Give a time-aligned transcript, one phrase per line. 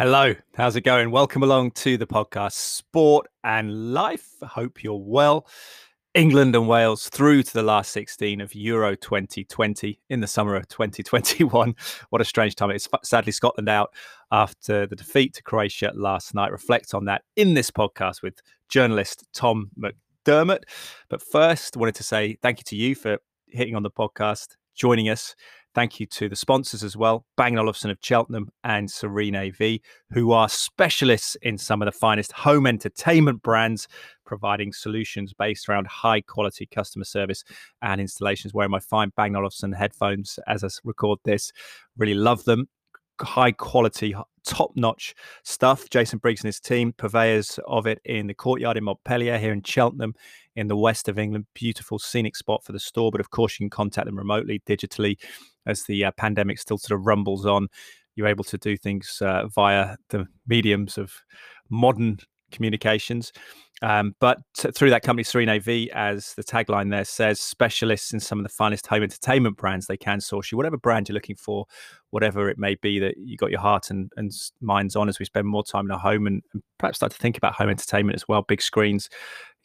[0.00, 1.10] Hello, how's it going?
[1.10, 4.30] Welcome along to the podcast Sport and Life.
[4.42, 5.46] Hope you're well.
[6.14, 10.66] England and Wales through to the last 16 of Euro 2020 in the summer of
[10.68, 11.74] 2021.
[12.08, 12.70] What a strange time.
[12.70, 13.92] It's sadly Scotland out
[14.32, 16.50] after the defeat to Croatia last night.
[16.50, 20.62] Reflect on that in this podcast with journalist Tom McDermott.
[21.10, 25.10] But first, wanted to say thank you to you for hitting on the podcast, joining
[25.10, 25.36] us.
[25.72, 29.78] Thank you to the sponsors as well, Bang Olufsen of Cheltenham and Serene AV,
[30.10, 33.86] who are specialists in some of the finest home entertainment brands,
[34.26, 37.44] providing solutions based around high quality customer service
[37.82, 38.52] and installations.
[38.52, 41.52] Wearing my fine Bang Olufsen headphones as I record this,
[41.96, 42.68] really love them.
[43.20, 45.88] High quality, top notch stuff.
[45.90, 49.62] Jason Briggs and his team, purveyors of it in the courtyard in Montpellier, here in
[49.62, 50.14] Cheltenham,
[50.56, 51.46] in the west of England.
[51.54, 55.16] Beautiful scenic spot for the store, but of course you can contact them remotely, digitally,
[55.66, 57.68] as the uh, pandemic still sort of rumbles on.
[58.16, 61.12] You're able to do things uh, via the mediums of
[61.68, 62.18] modern
[62.50, 63.32] communications.
[63.82, 68.38] Um, but through that company, Serene AV, as the tagline there says, specialists in some
[68.38, 71.64] of the finest home entertainment brands, they can source you whatever brand you're looking for,
[72.10, 75.24] whatever it may be that you got your heart and, and minds on as we
[75.24, 78.16] spend more time in our home and, and perhaps start to think about home entertainment
[78.16, 79.08] as well, big screens,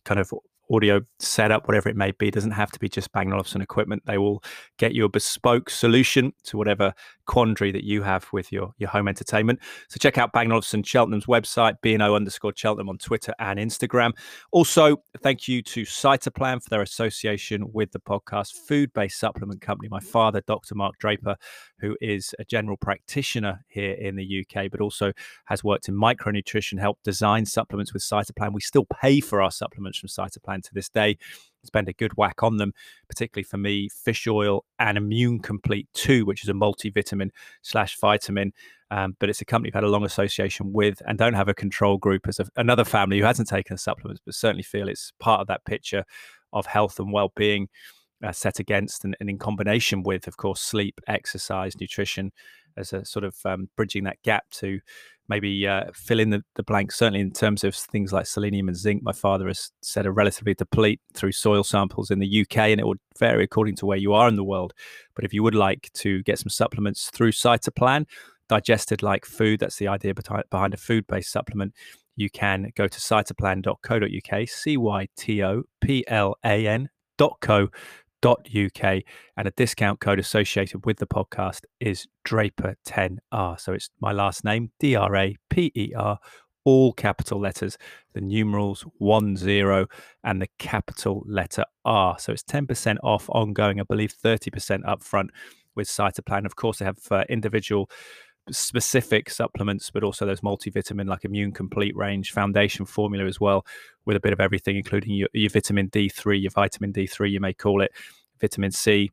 [0.05, 0.31] kind of
[0.71, 2.29] audio setup, whatever it may be.
[2.29, 4.03] It doesn't have to be just Bang Olufsen equipment.
[4.05, 4.43] They will
[4.77, 6.93] get you a bespoke solution to whatever
[7.25, 9.59] quandary that you have with your, your home entertainment.
[9.89, 14.11] So check out Bang Olufsen Cheltenham's website, BNO underscore Cheltenham on Twitter and Instagram.
[14.51, 19.89] Also, thank you to Cytoplan for their association with the podcast food-based supplement company.
[19.89, 20.75] My father, Dr.
[20.75, 21.35] Mark Draper,
[21.79, 25.11] who is a general practitioner here in the UK, but also
[25.45, 28.53] has worked in micronutrition, helped design supplements with Cytoplan.
[28.53, 31.17] We still pay for our supplements from Cytoplan to this day
[31.67, 32.73] spend a good whack on them,
[33.07, 37.29] particularly for me, fish oil and Immune Complete 2, which is a multivitamin
[37.61, 38.53] slash vitamin.
[38.91, 41.53] Um, but it's a company I've had a long association with and don't have a
[41.53, 45.41] control group as a, another family who hasn't taken supplements, but certainly feel it's part
[45.41, 46.03] of that picture
[46.53, 47.67] of health and well being
[48.23, 52.31] uh, set against and, and, in combination with, of course, sleep, exercise, nutrition
[52.77, 54.79] as a sort of um, bridging that gap to
[55.27, 58.77] maybe uh, fill in the, the blanks, certainly in terms of things like selenium and
[58.77, 59.03] zinc.
[59.03, 62.87] My father has said are relatively deplete through soil samples in the UK, and it
[62.87, 64.73] would vary according to where you are in the world.
[65.15, 68.05] But if you would like to get some supplements through Cytoplan,
[68.47, 70.13] digested like food, that's the idea
[70.49, 71.73] behind a food based supplement.
[72.15, 77.69] You can go to cytoplan.co.uk, C Y T O P L A N.co
[78.25, 84.43] uk and a discount code associated with the podcast is draper10r so it's my last
[84.43, 86.19] name d-r-a-p-e-r
[86.65, 87.77] all capital letters
[88.13, 89.85] the numerals 10
[90.23, 92.17] and the capital letter r.
[92.17, 95.29] So it's 10% off ongoing i believe 30% upfront
[95.75, 97.89] with cytoplan of course they have uh, individual
[98.51, 103.65] specific supplements, but also those multivitamin like Immune Complete range, foundation formula as well,
[104.05, 107.53] with a bit of everything, including your, your vitamin D3, your vitamin D3, you may
[107.53, 107.91] call it,
[108.39, 109.11] vitamin C,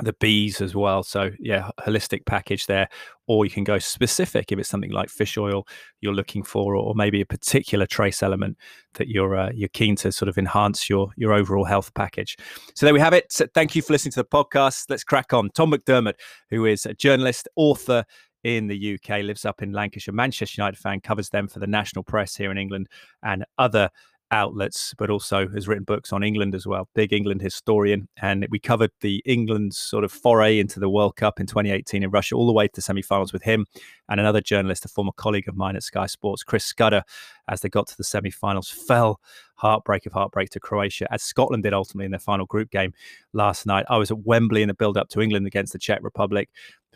[0.00, 1.02] the bees as well.
[1.02, 2.88] So yeah, holistic package there.
[3.26, 5.66] Or you can go specific if it's something like fish oil
[6.00, 8.56] you're looking for, or, maybe a particular trace element
[8.94, 12.36] that you're uh, you're keen to sort of enhance your your overall health package.
[12.74, 13.30] So there we have it.
[13.32, 14.86] So thank you for listening to the podcast.
[14.88, 15.50] Let's crack on.
[15.50, 16.14] Tom McDermott,
[16.50, 18.04] who is a journalist, author,
[18.44, 22.04] in the UK, lives up in Lancashire, Manchester United fan, covers them for the national
[22.04, 22.88] press here in England
[23.22, 23.90] and other
[24.32, 26.88] outlets, but also has written books on England as well.
[26.94, 28.08] Big England historian.
[28.20, 32.10] And we covered the England's sort of foray into the World Cup in 2018 in
[32.10, 33.66] Russia, all the way to the semi finals with him
[34.08, 37.02] and another journalist, a former colleague of mine at Sky Sports, Chris Scudder,
[37.48, 39.20] as they got to the semi finals, fell
[39.56, 42.92] heartbreak of heartbreak to Croatia, as Scotland did ultimately in their final group game
[43.32, 43.86] last night.
[43.88, 46.48] I was at Wembley in the build up to England against the Czech Republic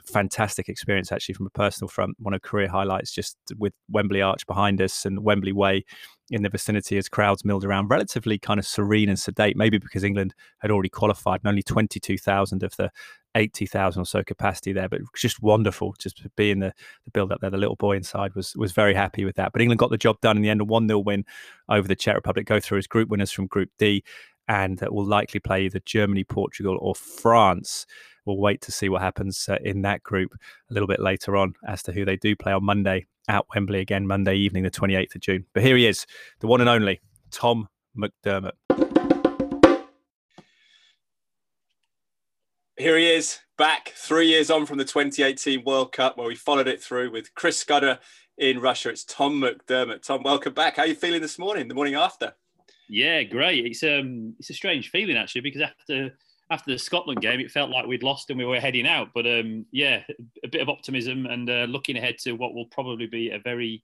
[0.07, 2.17] fantastic experience actually from a personal front.
[2.19, 5.85] One of career highlights just with Wembley Arch behind us and Wembley Way
[6.31, 10.03] in the vicinity as crowds milled around, relatively kind of serene and sedate, maybe because
[10.03, 12.91] England had already qualified and only 22,000 of the
[13.37, 16.73] 80,000 or so capacity there, but just wonderful just to be in the,
[17.05, 17.51] the build up there.
[17.51, 19.53] The little boy inside was was very happy with that.
[19.53, 21.25] But England got the job done in the end, a 1 0 win
[21.69, 24.03] over the Czech Republic, go through as group winners from Group D,
[24.49, 27.87] and that will likely play either Germany, Portugal, or France
[28.27, 30.35] we'll wait to see what happens uh, in that group
[30.71, 33.81] a little bit later on as to who they do play on Monday at Wembley
[33.81, 35.47] again, Monday evening, the 28th of June.
[35.55, 36.07] But here he is,
[36.41, 37.01] the one and only
[37.31, 38.53] Tom McDermott.
[42.79, 46.69] Here he is, back three years on from the 2018 World Cup, where we followed
[46.69, 47.99] it through with Chris Scudder
[48.37, 48.91] in Russia.
[48.91, 50.03] It's Tom McDermott.
[50.03, 50.77] Tom, welcome back.
[50.77, 52.35] How are you feeling this morning, the morning after?
[52.89, 53.65] Yeah, great.
[53.65, 56.17] It's um, it's a strange feeling actually because after
[56.51, 59.09] after the Scotland game, it felt like we'd lost and we were heading out.
[59.15, 60.03] But um, yeah,
[60.45, 63.83] a bit of optimism and uh, looking ahead to what will probably be a very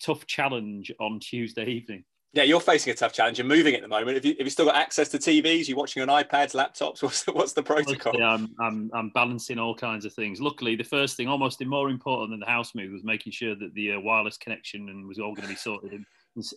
[0.00, 2.04] tough challenge on Tuesday evening.
[2.34, 3.38] Yeah, you're facing a tough challenge.
[3.38, 4.14] You're moving at the moment.
[4.14, 5.68] Have you, have you still got access to TVs?
[5.68, 7.02] You're watching on iPads, laptops?
[7.02, 8.22] What's the, what's the protocol?
[8.22, 10.40] I'm, I'm, I'm balancing all kinds of things.
[10.40, 13.74] Luckily, the first thing, almost more important than the house move, was making sure that
[13.74, 16.06] the uh, wireless connection and was all going to be sorted and,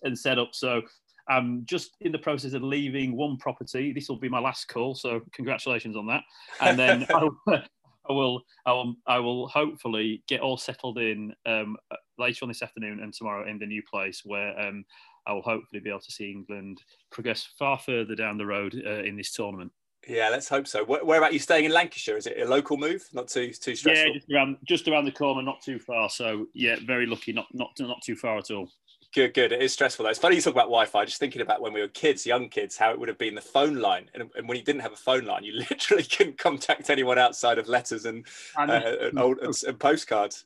[0.03, 0.49] and set up.
[0.53, 0.81] So
[1.27, 3.91] I'm just in the process of leaving one property.
[3.91, 6.23] This will be my last call, so congratulations on that.
[6.61, 11.33] And then I, will, I will, I will, I will hopefully get all settled in
[11.45, 11.77] um,
[12.17, 14.85] later on this afternoon and tomorrow in the new place where um,
[15.27, 16.81] I will hopefully be able to see England
[17.11, 19.71] progress far further down the road uh, in this tournament.
[20.07, 20.83] Yeah, let's hope so.
[20.83, 22.17] Where, where, about you staying in Lancashire?
[22.17, 23.03] Is it a local move?
[23.11, 24.07] Not too too stressful.
[24.07, 26.09] Yeah, just around, just around the corner, not too far.
[26.09, 27.33] So yeah, very lucky.
[27.33, 28.69] Not not not too far at all.
[29.15, 29.53] Good, good.
[29.53, 30.09] It is stressful though.
[30.09, 31.05] It's funny you talk about Wi-Fi.
[31.05, 33.39] Just thinking about when we were kids, young kids, how it would have been the
[33.39, 36.89] phone line, and, and when you didn't have a phone line, you literally couldn't contact
[36.89, 38.27] anyone outside of letters and,
[38.57, 40.43] uh, and, old, and, and postcards.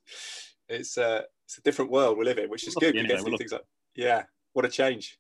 [0.68, 2.94] It's uh, it's a different world we live in, which is good.
[2.94, 5.18] You get things like yeah, what a change.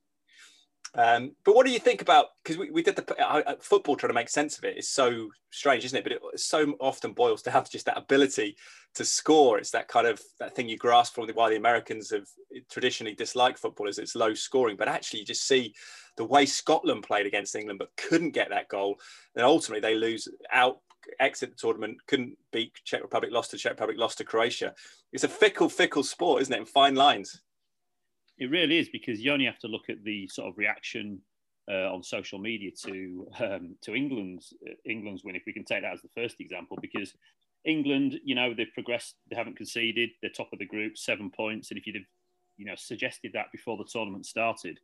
[0.93, 4.09] Um, but what do you think about because we, we did the uh, football trying
[4.09, 6.03] to make sense of it is so strange, isn't it?
[6.03, 8.57] But it so often boils down to just that ability
[8.95, 9.57] to score.
[9.57, 12.27] It's that kind of that thing you grasp from why the Americans have
[12.69, 14.77] traditionally disliked football is it's low scoring.
[14.77, 15.73] But actually, you just see
[16.17, 18.99] the way Scotland played against England, but couldn't get that goal.
[19.35, 20.79] Then ultimately they lose out,
[21.19, 24.73] exit the tournament, couldn't beat Czech Republic, lost to Czech Republic, lost to Croatia.
[25.13, 26.57] It's a fickle, fickle sport, isn't it?
[26.57, 27.41] And fine lines.
[28.37, 31.21] It really is because you only have to look at the sort of reaction
[31.69, 35.35] uh, on social media to um, to England's uh, England's win.
[35.35, 37.13] If we can take that as the first example, because
[37.69, 41.71] England, you know, they've progressed, they haven't conceded, they're top of the group, seven points,
[41.71, 42.05] and if you'd have,
[42.57, 44.79] you know, suggested that before the tournament started,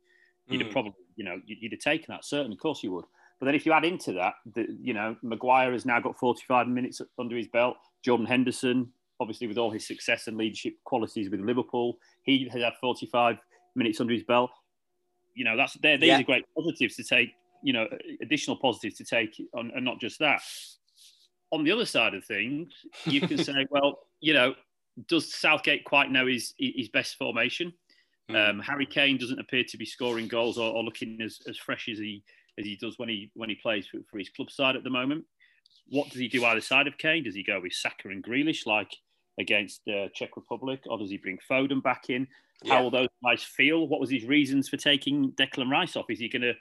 [0.46, 0.64] you'd mm.
[0.64, 2.24] have probably, you know, you'd have taken that.
[2.24, 3.04] Certainly, of course, you would.
[3.38, 6.68] But then if you add into that, the, you know, Maguire has now got 45
[6.68, 7.76] minutes under his belt.
[8.02, 8.90] Jordan Henderson,
[9.20, 13.36] obviously with all his success and leadership qualities with Liverpool, he has had 45
[13.74, 14.50] minutes under his belt.
[15.34, 15.98] You know, that's there.
[15.98, 16.20] these yeah.
[16.20, 17.32] are great positives to take.
[17.62, 17.88] You know,
[18.22, 20.40] additional positives to take on, and not just that.
[21.56, 22.72] On the other side of things,
[23.06, 24.54] you can say, well, you know,
[25.08, 27.72] does Southgate quite know his his best formation?
[28.30, 28.50] Mm.
[28.50, 31.88] Um, Harry Kane doesn't appear to be scoring goals or, or, looking as, as fresh
[31.88, 32.24] as he
[32.58, 34.90] as he does when he when he plays for, for his club side at the
[34.90, 35.24] moment.
[35.88, 37.24] What does he do either side of Kane?
[37.24, 38.94] Does he go with Saka and Grealish like
[39.38, 42.26] against the Czech Republic, or does he bring Foden back in?
[42.62, 42.74] Yeah.
[42.74, 43.86] How will those guys feel?
[43.86, 46.10] What was his reasons for taking Declan Rice off?
[46.10, 46.54] Is he going to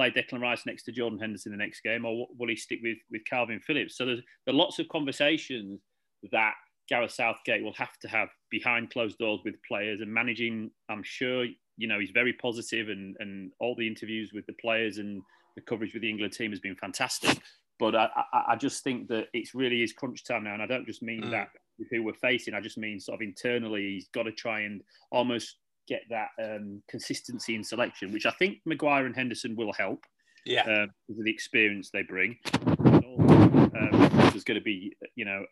[0.00, 2.80] play Declan Rice next to Jordan Henderson in the next game, or will he stick
[2.82, 3.96] with with Kalvin Phillips?
[3.96, 5.80] So there's there are lots of conversations
[6.32, 6.54] that
[6.88, 10.70] Gareth Southgate will have to have behind closed doors with players and managing.
[10.88, 11.44] I'm sure
[11.76, 15.22] you know he's very positive, and and all the interviews with the players and
[15.54, 17.38] the coverage with the England team has been fantastic.
[17.78, 20.66] But I, I, I just think that it's really is crunch time now, and I
[20.66, 21.30] don't just mean mm.
[21.30, 21.48] that
[21.90, 22.54] who we're facing.
[22.54, 25.56] I just mean sort of internally, he's got to try and almost
[25.88, 30.04] get that um, consistency in selection, which I think Maguire and Henderson will help.
[30.46, 32.38] Yeah, uh, because of the experience they bring.
[32.54, 35.44] Um, there's going to be, you know,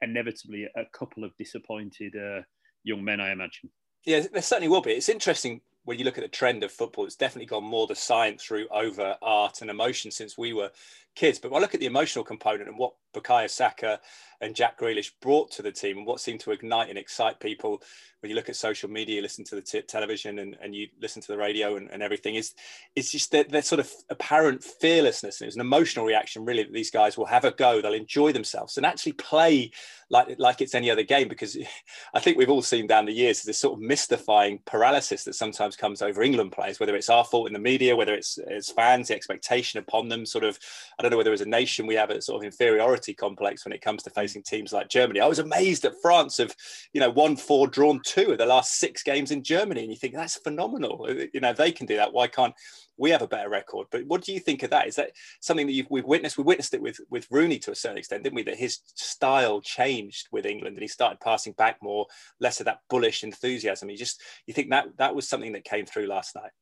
[0.00, 2.42] inevitably a couple of disappointed uh,
[2.82, 3.70] young men, I imagine.
[4.04, 4.92] Yeah, there certainly will be.
[4.92, 7.94] It's interesting when you look at the trend of football, it's definitely gone more the
[7.94, 10.70] science route over art and emotion since we were
[11.14, 11.38] kids.
[11.38, 14.00] But when I look at the emotional component and what Bukayo Saka
[14.40, 17.82] and Jack Grealish brought to the team and what seemed to ignite and excite people
[18.22, 21.20] when you look at social media, listen to the t- television and, and you listen
[21.20, 22.54] to the radio and, and everything is
[22.94, 25.40] it's just that that sort of apparent fearlessness.
[25.40, 27.92] And it was an emotional reaction really that these guys will have a go, they'll
[27.92, 29.72] enjoy themselves and actually play
[30.08, 31.58] like, like it's any other game because
[32.14, 35.74] I think we've all seen down the years this sort of mystifying paralysis that sometimes
[35.74, 39.08] comes over England players, whether it's our fault in the media, whether it's, it's fans,
[39.08, 40.60] the expectation upon them sort of,
[40.96, 43.72] I don't know whether as a nation we have a sort of inferiority complex when
[43.72, 45.20] it comes to facing teams like Germany.
[45.20, 46.54] I was amazed that France have,
[46.92, 49.96] you know, won four, drawn two of the last six games in Germany, and you
[49.96, 51.06] think that's phenomenal.
[51.08, 52.12] Uh, you know, they can do that.
[52.12, 52.54] Why can't
[52.96, 53.88] we have a better record?
[53.90, 54.86] But what do you think of that?
[54.86, 56.38] Is that something that we've witnessed?
[56.38, 58.44] We witnessed it with with Rooney to a certain extent, didn't we?
[58.44, 62.06] That his style changed with England, and he started passing back more,
[62.40, 63.90] less of that bullish enthusiasm.
[63.90, 66.52] You just you think that that was something that came through last night.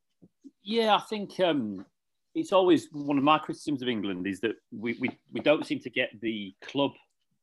[0.62, 1.86] Yeah, I think um,
[2.34, 5.80] it's always one of my criticisms of England is that we, we, we don't seem
[5.80, 6.92] to get the club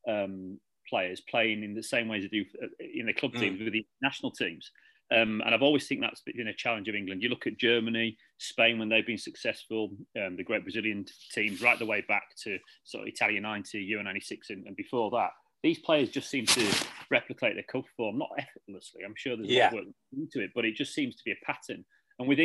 [0.08, 3.40] um, players playing in the same way as they do uh, in the club mm.
[3.40, 4.70] teams with the national teams.
[5.10, 7.22] Um, and I've always think that's been a challenge of England.
[7.22, 9.90] You look at Germany, Spain when they've been successful,
[10.22, 14.02] um, the great Brazilian teams, right the way back to sort of Italia 90, Euro
[14.04, 15.30] 96, and, and, before that.
[15.62, 19.02] These players just seem to replicate their cup form, not effortlessly.
[19.04, 19.70] I'm sure there's yeah.
[19.70, 21.84] a lot of work into it, but it just seems to be a pattern.
[22.18, 22.44] And with mm.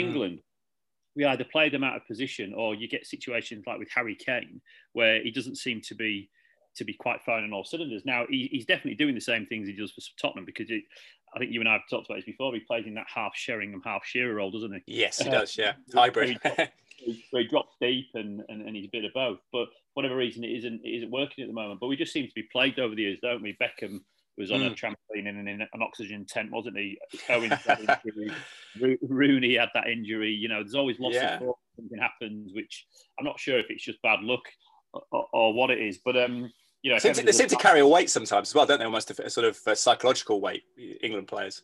[1.16, 4.16] England, we either play them out of position or you get situations like with Harry
[4.16, 4.62] Kane
[4.94, 6.30] where he doesn't seem to be
[6.76, 8.04] to be quite firing on all cylinders.
[8.04, 10.84] Now he, he's definitely doing the same things he does for Tottenham because it,
[11.36, 12.54] I think you and I have talked about this before.
[12.54, 14.82] He plays in that half Sheringham, half Shearer role, doesn't he?
[14.88, 15.58] Yes, he uh, does.
[15.58, 16.40] Yeah, hybrid.
[16.42, 19.40] where, he, where he drops deep and, and, and he's a bit of both.
[19.52, 21.80] But whatever reason, it isn't it isn't working at the moment.
[21.80, 23.56] But we just seem to be plagued over the years, don't we?
[23.62, 24.02] Beckham
[24.38, 24.66] was on mm.
[24.66, 24.74] a hmm.
[24.74, 26.98] trampoline in, in, an oxygen tent, wasn't he?
[27.30, 28.02] Owen had.
[29.02, 30.32] Rooney had that injury.
[30.32, 31.36] You know, there's always lots yeah.
[31.36, 32.88] of something happens, which
[33.20, 34.44] I'm not sure if it's just bad luck
[35.12, 36.00] or, or what it is.
[36.04, 38.86] But um, you know, they seem to carry a weight sometimes as well, don't they?
[38.86, 40.64] Almost a, a sort of a psychological weight.
[41.02, 41.62] England players.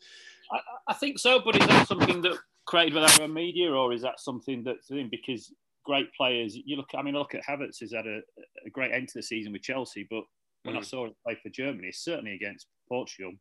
[0.52, 4.02] I, I, think so, but is that something that created by our media, or is
[4.02, 5.54] that something that's in because
[5.86, 6.56] great players?
[6.56, 8.22] You look, I mean, look at Havertz has had a,
[8.66, 10.24] a great end to the season with Chelsea, but
[10.70, 10.86] when mm.
[10.86, 13.34] I saw him play for Germany, certainly against Portugal,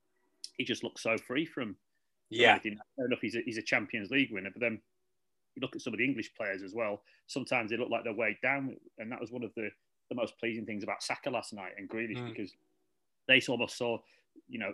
[0.56, 1.76] he just looked so free from.
[2.30, 2.52] Yeah.
[2.52, 2.78] Anything.
[2.98, 4.80] Enough, he's a, he's a Champions League winner, but then
[5.54, 7.02] you look at some of the English players as well.
[7.26, 9.70] Sometimes they look like they're weighed down, and that was one of the,
[10.10, 12.28] the most pleasing things about Saka last night and Grealish mm.
[12.28, 12.52] because
[13.28, 13.98] they almost saw,
[14.48, 14.72] you know,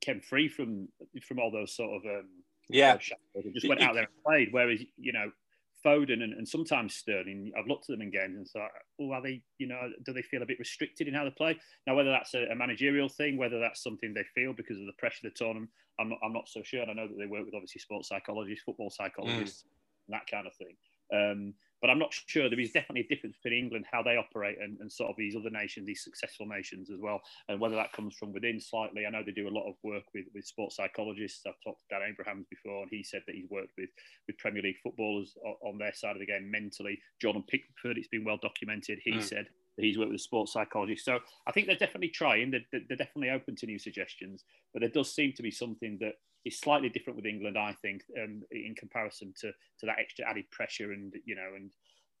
[0.00, 0.88] came free from
[1.22, 2.28] from all those sort of um,
[2.68, 4.48] yeah, just went out there and played.
[4.50, 5.30] Whereas you know
[5.84, 8.70] Foden and, and sometimes Sterling, I've looked at them in games and thought,
[9.00, 11.58] oh, are they, you know, do they feel a bit restricted in how they play?
[11.86, 14.98] Now, whether that's a, a managerial thing, whether that's something they feel because of the
[14.98, 16.82] pressure of the tournament, I'm not, I'm not so sure.
[16.82, 20.08] And I know that they work with obviously sports psychologists, football psychologists, mm.
[20.08, 20.76] and that kind of thing.
[21.12, 22.50] Um, but I'm not sure.
[22.50, 25.34] There is definitely a difference between England, how they operate, and, and sort of these
[25.34, 29.06] other nations, these successful nations as well, and whether that comes from within slightly.
[29.06, 31.42] I know they do a lot of work with, with sports psychologists.
[31.46, 33.88] I've talked to Dan Abrahams before, and he said that he's worked with,
[34.26, 36.98] with Premier League footballers on, their side of the game mentally.
[37.20, 38.98] Jordan Pickford, it's been well documented.
[39.02, 39.22] He mm.
[39.22, 41.06] said that he's worked with a sports psychologist.
[41.06, 42.50] So I think they're definitely trying.
[42.50, 46.16] They're, they're definitely open to new suggestions, but there does seem to be something that
[46.44, 50.50] is slightly different with England, I think, um, in comparison to to that extra added
[50.50, 51.70] pressure and you know and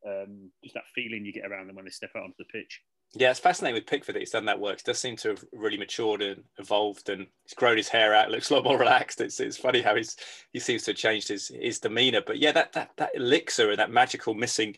[0.06, 2.80] um, just that feeling you get around them when they step out onto the pitch.
[3.12, 4.78] Yeah, it's fascinating with Pickford that he's done that work.
[4.78, 8.30] He does seem to have really matured and evolved, and he's grown his hair out.
[8.30, 9.20] Looks a lot more relaxed.
[9.20, 10.16] It's, it's funny how he's
[10.52, 12.22] he seems to have changed his his demeanour.
[12.24, 14.76] But yeah, that that that elixir and that magical missing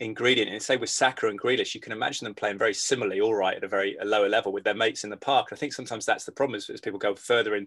[0.00, 0.50] ingredient.
[0.50, 3.56] And say with Saka and Grealish, you can imagine them playing very similarly, all right,
[3.56, 5.50] at a very a lower level with their mates in the park.
[5.50, 7.66] And I think sometimes that's the problem is, as people go further in,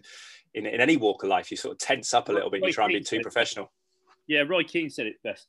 [0.54, 2.64] in in any walk of life, you sort of tense up a little bit.
[2.64, 3.72] You try and be too professional.
[4.28, 5.48] Yeah, Roy Keane said it best.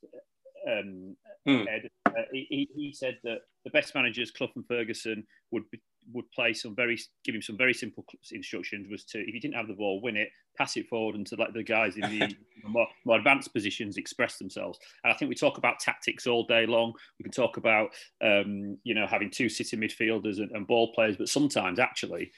[0.69, 1.65] Um, hmm.
[1.69, 5.81] Ed, uh, he, he said that the best managers, Clough and Ferguson, would be,
[6.13, 9.55] would play some very give him some very simple instructions was to if you didn't
[9.55, 12.37] have the ball win it pass it forward and to let the guys in the
[12.65, 14.79] more, more, advanced positions express themselves.
[15.05, 16.93] And i think we talk about tactics all day long.
[17.19, 17.91] We can talk about
[18.23, 22.31] um, you know having two sitting midfielders and, and, ball players but sometimes actually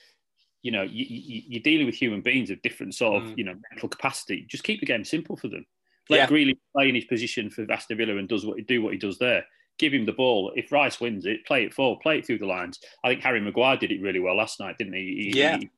[0.63, 3.39] you know you, you, are dealing with human beings of different sort of mm.
[3.39, 4.47] you know mental capacity.
[4.49, 5.67] Just keep the game simple for them.
[6.11, 6.27] Let yeah.
[6.27, 8.99] Grealish play in his position for Aston Villa and does what he do what he
[8.99, 9.45] does there
[9.79, 10.53] give him the ball.
[10.55, 12.81] If Rice wins it, play it forward, play it through the lines.
[13.03, 15.31] I think Harry Maguire did it really well last night, didn't he?
[15.33, 15.59] he yeah.
[15.59, 15.71] He,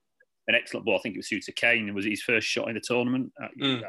[0.48, 0.96] an excellent ball.
[0.96, 1.92] I think it was suited Kane.
[1.94, 3.32] Was his first shot in the tournament?
[3.42, 3.82] Uh, mm.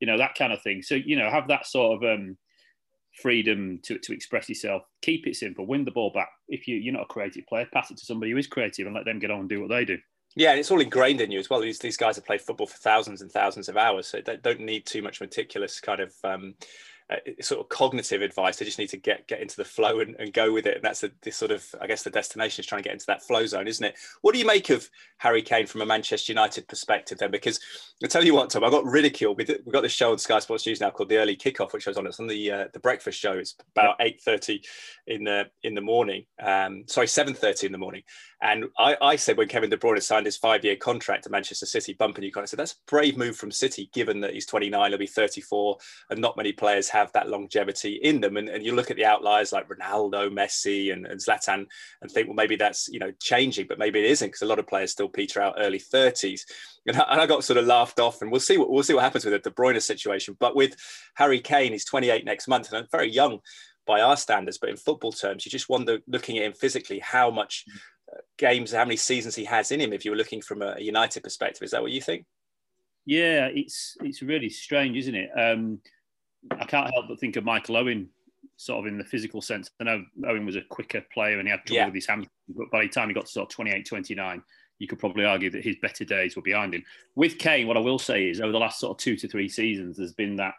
[0.00, 0.82] You know that kind of thing.
[0.82, 2.36] So you know, have that sort of um,
[3.20, 4.82] freedom to, to express yourself.
[5.02, 5.66] Keep it simple.
[5.66, 6.30] Win the ball back.
[6.48, 8.94] If you you're not a creative player, pass it to somebody who is creative and
[8.94, 9.98] let them get on and do what they do.
[10.34, 11.60] Yeah, and it's all ingrained in you as well.
[11.60, 14.60] These these guys have played football for thousands and thousands of hours, so they don't
[14.60, 16.54] need too much meticulous kind of um,
[17.08, 18.56] uh, sort of cognitive advice.
[18.56, 20.76] They just need to get get into the flow and, and go with it.
[20.76, 23.06] And that's the, the, sort of, I guess, the destination is trying to get into
[23.06, 23.96] that flow zone, isn't it?
[24.22, 27.30] What do you make of Harry Kane from a Manchester United perspective then?
[27.30, 27.60] Because
[28.02, 29.38] I tell you what, Tom, I got ridiculed.
[29.38, 31.86] We have got this show on Sky Sports News now called the Early Kickoff, which
[31.86, 32.06] I was on.
[32.06, 33.32] It's on the uh, the breakfast show.
[33.32, 34.62] It's about eight thirty
[35.06, 36.24] in the in the morning.
[36.42, 38.02] Um, sorry, seven thirty in the morning.
[38.42, 41.94] And I, I, said when Kevin De Bruyne signed his five-year contract to Manchester City,
[41.94, 44.98] bumping you of said that's a brave move from City, given that he's 29, he'll
[44.98, 45.78] be 34,
[46.10, 48.36] and not many players have that longevity in them.
[48.36, 51.66] And, and you look at the outliers like Ronaldo, Messi, and, and Zlatan,
[52.02, 54.58] and think, well, maybe that's you know changing, but maybe it isn't because a lot
[54.58, 56.42] of players still peter out early 30s.
[56.86, 58.94] And I, and I, got sort of laughed off, and we'll see what we'll see
[58.94, 60.36] what happens with the De Bruyne situation.
[60.38, 60.76] But with
[61.14, 63.40] Harry Kane, he's 28 next month, and very young
[63.86, 67.30] by our standards, but in football terms, you just wonder, looking at him physically, how
[67.30, 67.78] much mm.
[68.38, 69.92] Games, how many seasons he has in him.
[69.92, 72.24] If you were looking from a United perspective, is that what you think?
[73.04, 75.30] Yeah, it's it's really strange, isn't it?
[75.36, 75.80] Um,
[76.52, 78.08] I can't help but think of Michael Owen,
[78.56, 79.70] sort of in the physical sense.
[79.80, 81.86] I know Owen was a quicker player and he had trouble yeah.
[81.86, 84.42] with his hands, but by the time he got to sort of 28, 29,
[84.78, 86.82] you could probably argue that his better days were behind him.
[87.14, 89.48] With Kane, what I will say is over the last sort of two to three
[89.48, 90.54] seasons, there's been that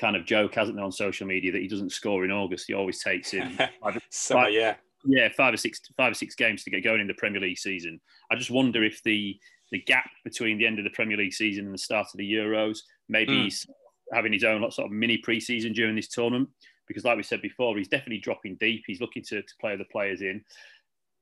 [0.00, 2.66] kind of joke, hasn't there, on social media that he doesn't score in August.
[2.68, 3.58] He always takes him.
[4.10, 7.14] Summer, yeah yeah, five or six, five or six games to get going in the
[7.14, 8.00] Premier League season.
[8.30, 9.38] I just wonder if the
[9.70, 12.32] the gap between the end of the Premier League season and the start of the
[12.32, 12.78] Euros
[13.08, 13.66] maybe mm.
[14.12, 16.48] having his own sort of mini preseason during this tournament
[16.86, 18.84] because, like we said before, he's definitely dropping deep.
[18.86, 20.42] He's looking to, to play the players in.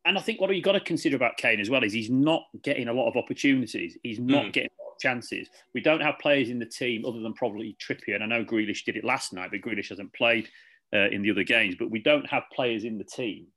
[0.05, 2.43] And I think what you've got to consider about Kane as well is he's not
[2.63, 3.99] getting a lot of opportunities.
[4.05, 4.53] He's not mm.
[4.53, 5.49] getting chances.
[5.75, 8.15] We don't have players in the team other than probably Trippier.
[8.15, 10.49] And I know Grealish did it last night, but Grealish hasn't played
[10.95, 11.75] uh, in the other games.
[11.77, 13.49] But we don't have players in the team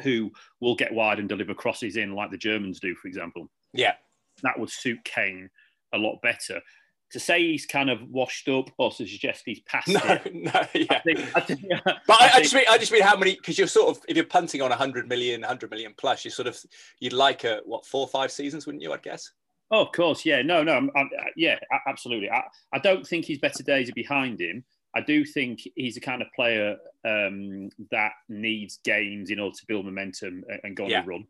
[0.00, 0.30] who
[0.60, 3.48] will get wide and deliver crosses in like the Germans do, for example.
[3.72, 3.94] Yeah.
[4.42, 5.50] That would suit Kane
[5.92, 6.60] a lot better.
[7.12, 10.34] To say he's kind of washed up or to suggest he's past no, it.
[10.34, 10.86] No, yeah.
[10.90, 13.58] I think, I think, but I, I, just mean, I just mean how many, because
[13.58, 16.58] you're sort of, if you're punting on 100 million, 100 million plus, you sort of,
[17.00, 19.30] you'd like a, what, four or five seasons, wouldn't you, I'd guess?
[19.70, 20.40] Oh, of course, yeah.
[20.40, 22.30] No, no, I'm, I'm, yeah, absolutely.
[22.30, 24.64] I, I don't think his better days are behind him.
[24.94, 29.66] I do think he's the kind of player um, that needs games in order to
[29.66, 31.02] build momentum and go on yeah.
[31.02, 31.26] a run.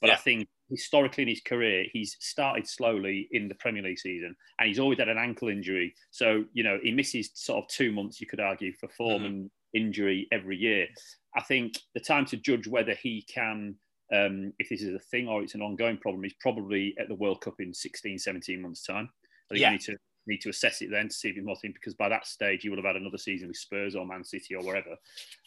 [0.00, 0.14] But yeah.
[0.14, 4.68] I think historically in his career, he's started slowly in the Premier League season and
[4.68, 5.94] he's always had an ankle injury.
[6.10, 9.26] So, you know, he misses sort of two months, you could argue, for form mm-hmm.
[9.26, 10.88] and injury every year.
[11.36, 13.76] I think the time to judge whether he can,
[14.12, 17.14] um, if this is a thing or it's an ongoing problem, is probably at the
[17.14, 19.08] World Cup in 16, 17 months' time.
[19.50, 19.68] I think yeah.
[19.68, 19.96] you need to
[20.26, 22.62] need to assess it then to see if he's more thin because by that stage
[22.62, 24.96] he will have had another season with Spurs or Man City or wherever.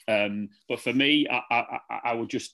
[0.08, 2.54] Um, but for me, I, I, I, would just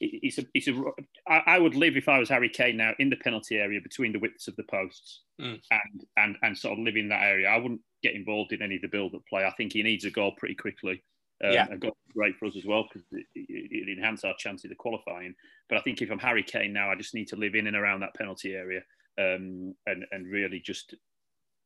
[0.00, 0.82] it's a it's a
[1.26, 4.18] I would live if I was Harry Kane now in the penalty area between the
[4.18, 5.60] widths of the posts mm.
[5.70, 7.48] and and and sort of live in that area.
[7.48, 9.44] I wouldn't get involved in any of the build-up play.
[9.44, 11.02] I think he needs a goal pretty quickly.
[11.42, 14.34] Um, yeah, a goal great for us as well because it, it, it enhances our
[14.38, 15.34] chances of qualifying.
[15.68, 17.76] But I think if I'm Harry Kane now, I just need to live in and
[17.76, 18.82] around that penalty area
[19.18, 20.94] um, and and really just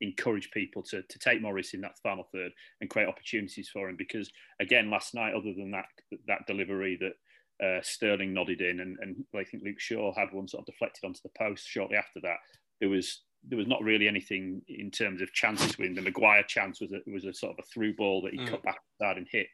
[0.03, 3.97] encourage people to, to take Morris in that final third and create opportunities for him.
[3.97, 4.31] Because
[4.61, 5.87] again, last night, other than that
[6.27, 10.49] that delivery that uh, Sterling nodded in, and, and I think Luke Shaw had one
[10.49, 12.39] sort of deflected onto the post shortly after that.
[12.81, 15.95] There was there was not really anything in terms of chances with him.
[15.95, 18.49] The Maguire chance was a, was a sort of a through ball that he mm.
[18.49, 19.49] cut back inside and hit.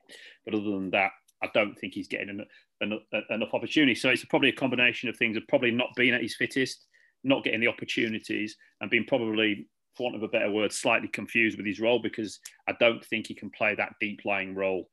[0.45, 1.11] But other than that,
[1.43, 2.49] I don't think he's getting enough,
[2.83, 3.95] enough, enough opportunity.
[3.95, 6.87] So it's probably a combination of things of probably not being at his fittest,
[7.25, 11.57] not getting the opportunities, and being probably for want of a better word, slightly confused
[11.57, 14.89] with his role because I don't think he can play that deep lying role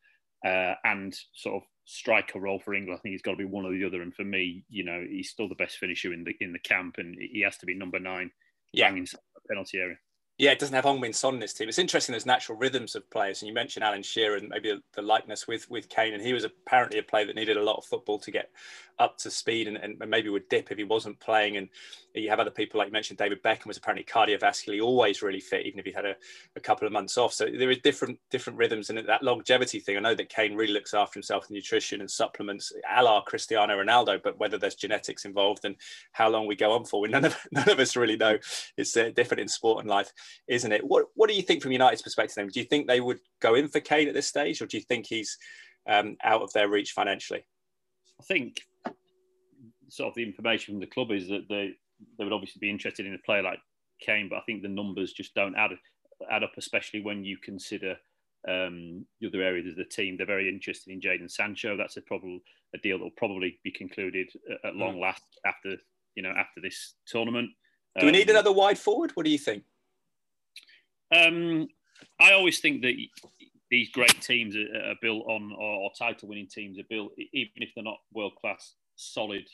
[0.46, 3.00] uh, and sort of striker role for England.
[3.00, 4.02] I think he's got to be one or the other.
[4.02, 6.96] And for me, you know, he's still the best finisher in the in the camp,
[6.98, 8.32] and he has to be number nine,
[8.74, 9.98] yeah, in the penalty area
[10.38, 11.70] yeah, it doesn't have Heung-min Son in this team.
[11.70, 12.12] It's interesting.
[12.12, 15.70] There's natural rhythms of players, and you mentioned Alan Shearer and maybe the likeness with
[15.70, 18.32] with Kane, and he was apparently a player that needed a lot of football to
[18.32, 18.52] get
[19.00, 21.56] up to speed, and, and maybe would dip if he wasn't playing.
[21.56, 21.70] And
[22.14, 25.66] you have other people like you mentioned, David Beckham was apparently cardiovascularly always really fit,
[25.66, 26.16] even if he had a,
[26.56, 27.34] a couple of months off.
[27.34, 29.96] So there is different different rhythms, and that longevity thing.
[29.96, 33.82] I know that Kane really looks after himself with nutrition and supplements, a la Cristiano
[33.82, 34.22] Ronaldo.
[34.22, 35.78] But whether there's genetics involved and
[36.12, 38.38] how long we go on for, we none of none of us really know.
[38.76, 40.12] It's uh, different in sport and life,
[40.48, 40.86] isn't it?
[40.86, 42.36] What what do you think from United's perspective?
[42.36, 44.78] Then, do you think they would go in for Kane at this stage, or do
[44.78, 45.38] you think he's
[45.88, 47.46] um, out of their reach financially?
[48.20, 48.62] I think
[49.90, 51.74] sort of the information from the club is that they
[52.18, 53.60] they would obviously be interested in a player like
[54.02, 55.72] Kane, but I think the numbers just don't add
[56.30, 57.98] add up, especially when you consider
[58.48, 60.18] um, the other areas of the team.
[60.18, 61.78] They're very interested in Jadon Sancho.
[61.78, 62.42] That's a probably
[62.74, 65.76] a deal that will probably be concluded at, at long last after
[66.16, 67.50] you know after this tournament.
[68.00, 69.12] Do we need um, another wide forward?
[69.14, 69.64] What do you think?
[71.14, 71.68] Um,
[72.20, 72.96] I always think that
[73.72, 77.70] these great teams are, are built on, or, or title-winning teams are built, even if
[77.76, 79.46] they're not world-class, solid,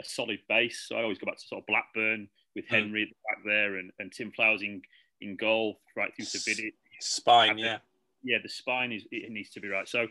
[0.00, 0.86] a solid base.
[0.88, 2.74] So I always go back to sort of Blackburn with hmm.
[2.74, 3.08] Hendry mm.
[3.28, 4.80] back there and, and Tim Flowers in,
[5.20, 6.72] in goal, right through to Vidic.
[7.00, 7.78] Spine, yeah.
[8.22, 9.88] Yeah, the spine is it needs to be right.
[9.88, 10.06] So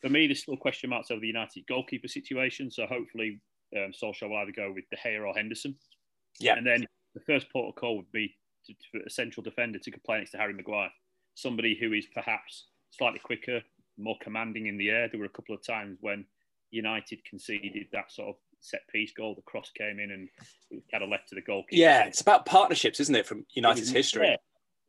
[0.00, 2.70] for me, there's still question marks over the United goalkeeper situation.
[2.70, 3.40] So hopefully,
[3.76, 5.76] um, Solskjaer will either go with De Gea or Henderson.
[6.40, 6.56] Yeah.
[6.56, 8.34] And then the first port of call would be
[8.66, 10.90] to, to a central defender to play next to Harry Maguire,
[11.34, 13.60] somebody who is perhaps slightly quicker,
[13.98, 15.08] more commanding in the air.
[15.08, 16.24] There were a couple of times when
[16.70, 19.34] United conceded that sort of set piece goal.
[19.34, 20.28] The cross came in and
[20.70, 21.80] it was kind of left to the goalkeeper.
[21.80, 24.28] Yeah, it's about partnerships, isn't it, from United's it history?
[24.28, 24.36] Yeah,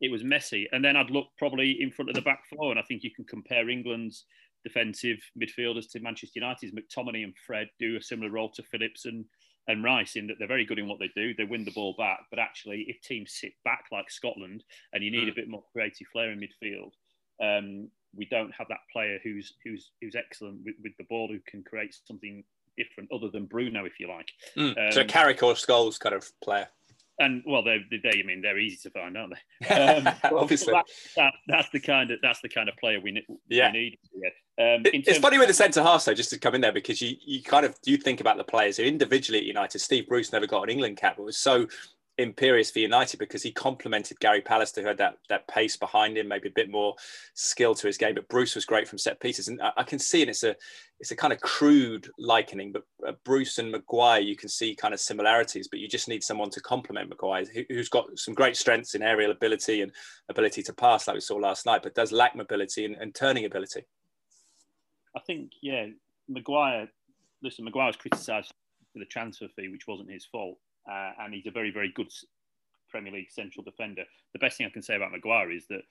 [0.00, 0.68] it was messy.
[0.72, 3.10] And then I'd look probably in front of the back four, and I think you
[3.14, 4.24] can compare England's
[4.64, 6.72] defensive midfielders to Manchester United's.
[6.72, 9.24] McTominay and Fred do a similar role to Phillips and
[9.68, 11.34] and Rice in that they're very good in what they do.
[11.34, 15.10] They win the ball back, but actually, if teams sit back like Scotland and you
[15.10, 15.32] need mm.
[15.32, 16.92] a bit more creative flair in midfield,
[17.42, 21.40] um, we don't have that player who's who's who's excellent with, with, the ball who
[21.46, 22.44] can create something
[22.76, 24.30] different other than Bruno, if you like.
[24.56, 24.86] Mm.
[24.86, 26.68] Um, so Carrick or Scholes kind of player.
[27.18, 29.68] And well, they're, they I mean, they're easy to find, aren't they?
[29.74, 33.36] Um, Obviously, that, that, that's the kind of that's the kind of player we, we
[33.48, 33.70] yeah.
[33.70, 33.98] need.
[34.56, 37.16] Um, it's funny with the centre half though, just to come in there because you
[37.24, 39.78] you kind of do think about the players who individually at United.
[39.78, 41.66] Steve Bruce never got an England cap, but was so
[42.18, 46.28] imperious for United because he complemented Gary Pallister, who had that that pace behind him,
[46.28, 46.94] maybe a bit more
[47.34, 48.14] skill to his game.
[48.14, 50.54] But Bruce was great from set pieces, and I, I can see, and it's a
[51.00, 52.72] it's a kind of crude likening.
[52.72, 56.22] But uh, Bruce and Maguire, you can see kind of similarities, but you just need
[56.22, 59.92] someone to complement Maguire, who, who's got some great strengths in aerial ability and
[60.28, 63.44] ability to pass, like we saw last night, but does lack mobility and, and turning
[63.44, 63.82] ability.
[65.16, 65.86] I think, yeah,
[66.28, 66.88] Maguire.
[67.42, 68.52] Listen, Maguire was criticised
[68.92, 70.58] for the transfer fee, which wasn't his fault
[70.90, 72.10] uh, and he's a very, very good
[72.90, 74.04] Premier League central defender.
[74.32, 75.82] The best thing I can say about Maguire is that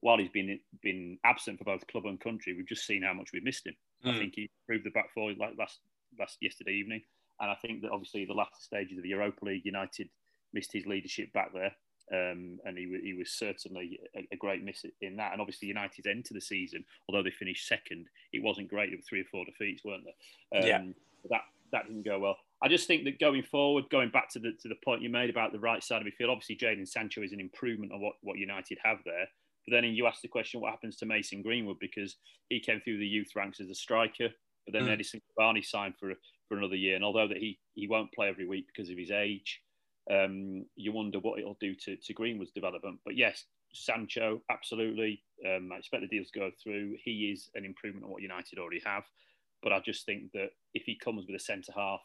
[0.00, 3.30] while he's been been absent for both club and country, we've just seen how much
[3.32, 3.76] we've missed him.
[4.04, 4.10] Mm.
[4.10, 4.18] I hmm.
[4.18, 5.78] think he proved the back four like last
[6.18, 7.02] last yesterday evening,
[7.40, 10.08] and I think that obviously the latter stages of the Europa League, United
[10.52, 11.72] missed his leadership back there.
[12.12, 15.30] Um, and he, he was certainly a, a, great miss in that.
[15.30, 18.90] And obviously, United's end to the season, although they finished second, it wasn't great.
[18.90, 20.60] There were three or four defeats, weren't there?
[20.60, 20.82] Um, yeah.
[21.30, 22.36] That that didn't go well.
[22.62, 25.30] I just think that going forward, going back to the to the point you made
[25.30, 28.14] about the right side of the field, obviously Jadon Sancho is an improvement on what,
[28.22, 29.26] what United have there.
[29.66, 32.16] But then you ask the question, what happens to Mason Greenwood because
[32.48, 34.28] he came through the youth ranks as a striker,
[34.66, 34.98] but then mm.
[34.98, 36.12] Edinson Cavani signed for
[36.48, 39.10] for another year, and although that he he won't play every week because of his
[39.10, 39.62] age,
[40.10, 42.98] um, you wonder what it'll do to to Greenwood's development.
[43.04, 45.22] But yes, Sancho, absolutely.
[45.46, 46.96] Um, I expect the deals to go through.
[47.02, 49.04] He is an improvement on what United already have.
[49.62, 52.00] But I just think that if he comes with a centre half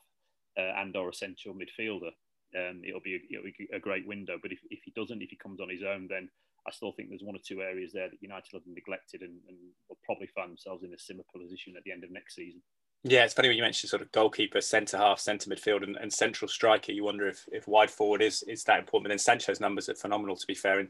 [0.57, 2.11] uh, and or a central midfielder,
[2.55, 4.37] um, it'll, be a, it'll be a great window.
[4.41, 6.29] But if, if he doesn't, if he comes on his own, then
[6.67, 9.57] I still think there's one or two areas there that United have neglected and, and
[9.89, 12.61] will probably find themselves in a similar position at the end of next season.
[13.07, 16.11] Yeah, it's funny when you mentioned sort of goalkeeper, centre half, centre midfield, and, and,
[16.11, 16.91] central striker.
[16.91, 19.05] You wonder if, if wide forward is is that important.
[19.05, 20.89] But then Sancho's numbers are phenomenal, to be fair, in,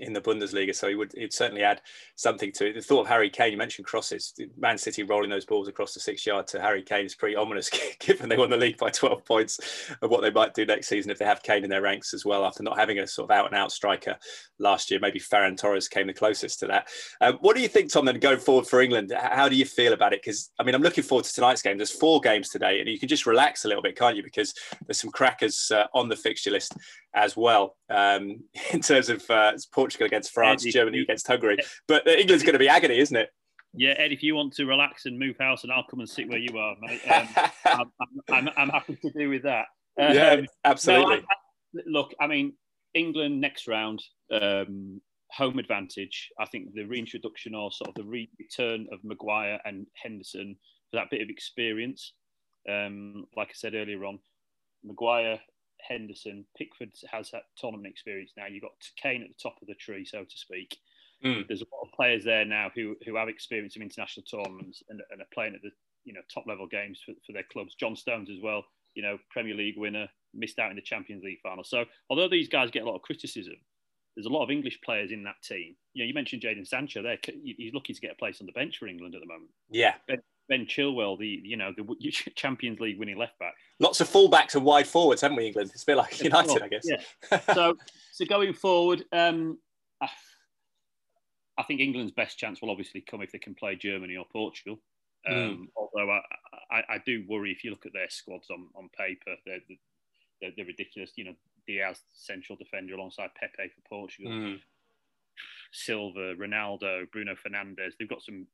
[0.00, 0.74] in the Bundesliga.
[0.74, 1.80] So he would he'd certainly add
[2.16, 2.74] something to it.
[2.74, 4.34] The thought of Harry Kane, you mentioned crosses.
[4.58, 7.70] Man City rolling those balls across the six yard to Harry Kane is pretty ominous,
[8.00, 9.60] given they won the league by 12 points
[10.02, 12.24] of what they might do next season if they have Kane in their ranks as
[12.24, 14.16] well, after not having a sort of out and out striker
[14.58, 15.00] last year.
[15.00, 16.88] Maybe Ferran Torres came the closest to that.
[17.20, 19.12] Um, what do you think, Tom, then going forward for England?
[19.16, 20.22] How do you feel about it?
[20.22, 21.76] Because, I mean, I'm looking forward to tonight's game.
[21.76, 24.22] There's four games today, and you can just relax a little bit, can't you?
[24.22, 24.54] Because
[24.86, 26.74] there's some crackers uh, on the fixture list
[27.14, 31.58] as well um, in terms of uh, Portugal against France, Germany against Hungary.
[31.88, 33.30] But uh, England's going to be agony, isn't it?
[33.74, 36.28] Yeah, Ed, if you want to relax and move house, and I'll come and sit
[36.28, 37.00] where you are, mate.
[37.70, 37.92] Um,
[38.28, 39.66] I'm, I'm, I'm, happy to do with that.
[40.00, 41.16] Um, yeah, absolutely.
[41.16, 42.54] No, I, look, I mean,
[42.94, 45.00] England next round, um,
[45.30, 46.30] home advantage.
[46.40, 50.56] I think the reintroduction or sort of the return of Maguire and Henderson
[50.90, 52.14] for that bit of experience.
[52.68, 54.18] Um, like I said earlier on,
[54.84, 55.40] Maguire,
[55.86, 58.46] Henderson, Pickford has that tournament experience now.
[58.46, 60.78] You've got Kane at the top of the tree, so to speak.
[61.24, 61.46] Mm.
[61.46, 65.02] There's a lot of players there now who who have experience of international tournaments and,
[65.10, 65.70] and are playing at the
[66.04, 67.74] you know top level games for, for their clubs.
[67.74, 68.64] John Stones as well,
[68.94, 71.64] you know, Premier League winner, missed out in the Champions League final.
[71.64, 73.56] So although these guys get a lot of criticism,
[74.16, 75.76] there's a lot of English players in that team.
[75.92, 77.18] You know, you mentioned Jadon Sancho there.
[77.42, 79.50] He's looking to get a place on the bench for England at the moment.
[79.70, 79.94] Yeah.
[80.08, 80.18] Ben,
[80.50, 83.54] ben Chilwell, the you know the Champions League winning left back.
[83.78, 85.70] Lots of fullbacks and wide forwards, haven't we, England?
[85.72, 86.84] It's a bit like United, I guess.
[86.84, 87.40] Yeah.
[87.54, 87.76] so
[88.12, 89.56] so going forward, um,
[91.60, 94.78] I think England's best chance will obviously come if they can play Germany or Portugal.
[95.26, 95.34] Hmm.
[95.34, 95.66] Um, mm.
[95.76, 96.20] Although I,
[96.70, 99.60] I, I, do worry if you look at their squads on, on paper, they're,
[100.40, 101.10] they're, they're ridiculous.
[101.16, 101.34] You know,
[101.66, 104.32] Dias, central defender alongside Pepe for Portugal.
[104.32, 104.60] Mm.
[105.72, 107.92] Silva, Ronaldo, Bruno Fernandes.
[107.98, 108.46] They've got some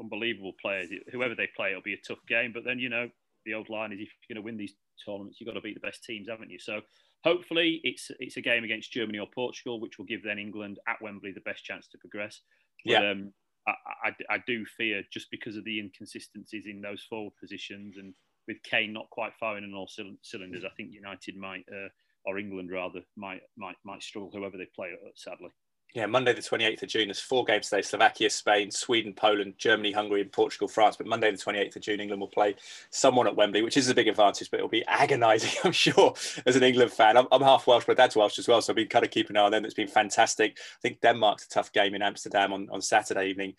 [0.00, 0.88] unbelievable players.
[1.12, 2.52] Whoever they play, it'll be a tough game.
[2.52, 3.08] But then, you know,
[3.44, 5.74] the old line is if you're going to win these tournaments, you've got to beat
[5.74, 6.58] the best teams, haven't you?
[6.58, 6.80] So
[7.24, 11.00] hopefully it's it's a game against Germany or Portugal, which will give then England at
[11.02, 12.40] Wembley the best chance to progress.
[12.84, 13.10] But, yeah.
[13.10, 13.32] Um,
[13.66, 13.72] I,
[14.04, 18.14] I, I, do fear just because of the inconsistencies in those forward positions and
[18.46, 19.90] with Kane not quite firing on all
[20.22, 21.88] cylinders, I think United might, uh,
[22.24, 24.92] or England rather, might might might struggle whoever they play.
[25.16, 25.50] Sadly.
[25.94, 27.08] Yeah, Monday the 28th of June.
[27.08, 30.96] There's four games today Slovakia, Spain, Sweden, Poland, Germany, Hungary, and Portugal, France.
[30.96, 32.56] But Monday the 28th of June, England will play
[32.90, 36.56] someone at Wembley, which is a big advantage, but it'll be agonising, I'm sure, as
[36.56, 37.16] an England fan.
[37.16, 38.60] I'm, I'm half Welsh, but dad's Welsh as well.
[38.60, 39.64] So I've been kind of keeping an eye on them.
[39.64, 40.58] It's been fantastic.
[40.60, 43.54] I think Denmark's a tough game in Amsterdam on, on Saturday evening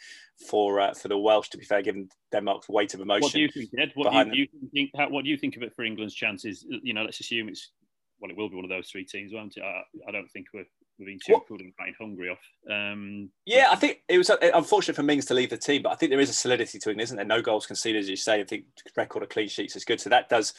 [0.47, 3.23] for uh, for the Welsh, to be fair, given Denmark's weight of emotion.
[3.23, 3.91] What do you think, Ed?
[3.95, 6.63] What do you, you think, how, what do you think of it for England's chances?
[6.69, 7.71] You know, let's assume it's
[8.21, 9.63] well, it will be one of those three teams, won't it?
[9.63, 10.65] I, I don't think we're
[11.05, 12.39] been too cool and fighting Hungary off.
[12.69, 15.91] Um, yeah, I think it was uh, unfortunate for Mings to leave the team, but
[15.91, 17.25] I think there is a solidity to it, isn't there?
[17.25, 18.39] No goals conceded, as you say.
[18.39, 20.53] I think record of clean sheets is good, so that does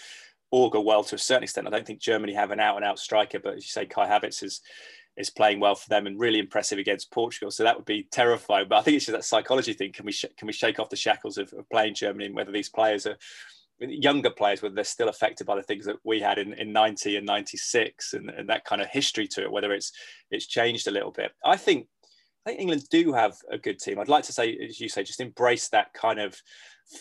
[0.51, 1.67] augur well to a certain extent.
[1.67, 4.09] I don't think Germany have an out and out striker, but as you say, Kai
[4.09, 4.61] Havertz is
[5.17, 7.51] is playing well for them and really impressive against Portugal.
[7.51, 8.67] So that would be terrifying.
[8.69, 9.93] But I think it's just that psychology thing.
[9.93, 12.53] Can we sh- can we shake off the shackles of, of playing Germany and whether
[12.53, 13.17] these players are
[13.81, 17.17] younger players, whether they're still affected by the things that we had in, in 90
[17.17, 19.93] and 96 and, and that kind of history to it, whether it's
[20.31, 21.33] it's changed a little bit.
[21.45, 21.87] I think
[22.45, 23.99] I think England do have a good team.
[23.99, 26.37] I'd like to say, as you say, just embrace that kind of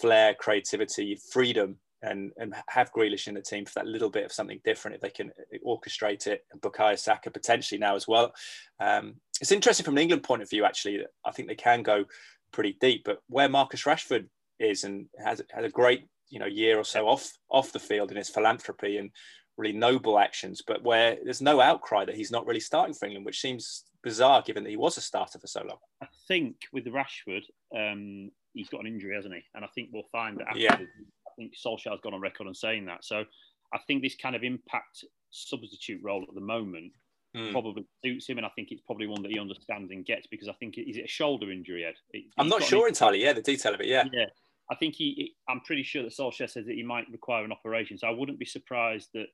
[0.01, 4.31] flair, creativity, freedom, and and have Grealish in the team for that little bit of
[4.31, 5.31] something different if they can
[5.65, 6.45] orchestrate it.
[6.51, 8.33] And Bukayo Saka potentially now as well.
[8.79, 11.05] Um, it's interesting from an England point of view, actually.
[11.25, 12.05] I think they can go
[12.51, 14.27] pretty deep, but where Marcus Rashford
[14.59, 18.11] is and has has a great you know year or so off off the field
[18.11, 19.11] in his philanthropy and
[19.57, 23.25] really noble actions, but where there's no outcry that he's not really starting for England,
[23.25, 25.77] which seems bizarre given that he was a starter for so long.
[26.01, 27.43] I think with Rashford,
[27.75, 29.41] um, he's got an injury, hasn't he?
[29.53, 30.75] And I think we'll find that after yeah.
[30.75, 33.03] I think Solskjaer's gone on record on saying that.
[33.03, 33.25] So
[33.73, 36.93] I think this kind of impact substitute role at the moment
[37.35, 37.51] Mm.
[37.51, 40.47] probably suits him, and I think it's probably one that he understands and gets because
[40.47, 41.93] I think is it a shoulder injury, Ed?
[42.11, 43.21] It, I'm not sure entirely.
[43.21, 43.85] Yeah, the detail of it.
[43.85, 44.05] Yeah.
[44.11, 44.25] Yeah,
[44.71, 45.33] I think he.
[45.47, 47.97] I'm pretty sure that Solskjaer says that he might require an operation.
[47.97, 49.27] So I wouldn't be surprised that,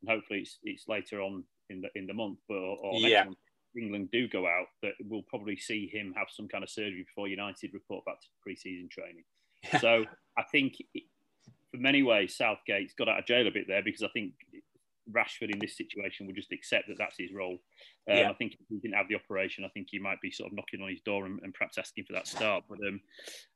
[0.00, 3.10] and hopefully it's, it's later on in the in the month, but or, or next
[3.10, 3.24] Yeah.
[3.24, 3.38] month,
[3.76, 7.28] England do go out, that we'll probably see him have some kind of surgery before
[7.28, 9.24] United report back to pre-season training.
[9.80, 10.04] So
[10.36, 10.76] I think,
[11.70, 14.32] for many ways, Southgate's got out of jail a bit there because I think
[15.12, 17.58] Rashford in this situation would just accept that that's his role.
[18.10, 18.30] Um, Yeah.
[18.30, 20.56] I think if he didn't have the operation, I think he might be sort of
[20.56, 22.64] knocking on his door and, and perhaps asking for that start.
[22.68, 23.00] But um,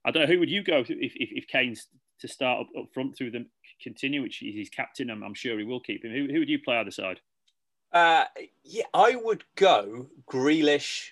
[0.04, 1.88] I don't know who would you go if, if, if Kane's
[2.20, 3.46] to start up, up front through them
[3.82, 5.10] continue, which he's captain.
[5.10, 6.12] I'm, I'm sure he will keep him.
[6.12, 7.20] Who, who would you play either side?
[7.92, 8.24] Uh,
[8.64, 11.08] yeah, I would go Grealish,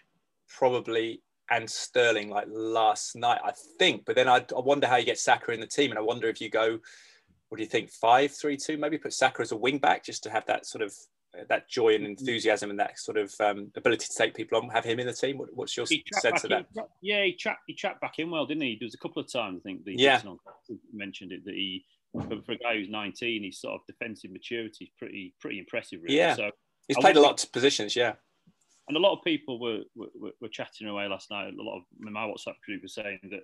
[0.49, 4.05] probably, and Sterling like last night, I think.
[4.05, 6.29] But then I, I wonder how you get Saka in the team, and I wonder
[6.29, 6.79] if you go,
[7.51, 8.79] what do you think, five, three, two?
[8.79, 10.95] Maybe put Saka as a wing back just to have that sort of
[11.39, 14.69] uh, that joy and enthusiasm and that sort of um, ability to take people on.
[14.71, 15.37] Have him in the team.
[15.37, 16.67] What, what's your sense of that?
[16.77, 18.77] in- yeah, he trapped, he trapped back in well, didn't he?
[18.81, 20.23] There was a couple of times, I think, that Yeah.
[20.93, 24.91] Mentioned it, that he, for, a guy who's 19, his sort of defensive maturity is
[24.97, 26.17] pretty pretty impressive, really.
[26.17, 26.37] Yeah.
[26.37, 26.51] So,
[26.87, 27.95] He's played a lot of positions.
[27.95, 28.15] Yeah.
[28.89, 31.53] and a lot of people were, were, were chatting away last night.
[31.53, 33.43] A lot of my WhatsApp group was saying that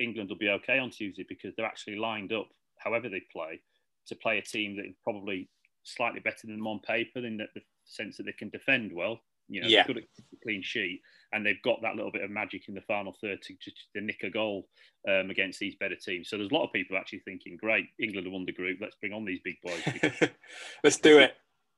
[0.00, 2.48] England will be okay on Tuesday because they're actually lined up,
[2.82, 3.60] however they play,
[4.08, 5.48] to play a team that is probably
[5.84, 9.20] slightly better than them on paper in that the sense that they can defend well.
[9.48, 9.82] You know, Yeah.
[9.84, 11.00] they're good at the clean sheet,
[11.32, 14.00] and they've got that little bit of magic in the final third to, to, to
[14.00, 14.68] nick a goal
[15.08, 16.28] um, against these better teams.
[16.28, 18.78] So there's a lot of people actually thinking, "Great, England have won the group.
[18.80, 20.30] Let's bring on these big boys."
[20.84, 21.34] Let's do it.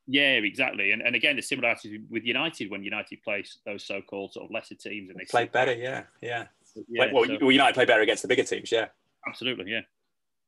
[0.07, 0.93] yeah, exactly.
[0.93, 4.75] And, and again, the similarities with United when United plays those so-called sort of lesser
[4.75, 5.73] teams and they play better.
[5.75, 6.05] Yeah.
[6.21, 6.47] Yeah.
[6.89, 8.71] Yeah, well, so- well, United play better against the bigger teams.
[8.71, 8.87] Yeah.
[9.27, 9.71] absolutely.
[9.71, 9.81] Yeah.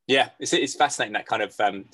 [0.07, 1.87] Yeah, it's, it's fascinating that kind of um,